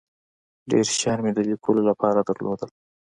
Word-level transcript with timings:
ډیر 0.69 0.85
شیان 0.99 1.19
مې 1.23 1.31
د 1.33 1.39
لیکلو 1.49 1.81
له 1.87 1.93
پاره 2.01 2.21
درلودل. 2.29 2.69